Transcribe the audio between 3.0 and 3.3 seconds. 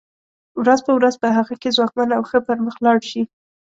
شي.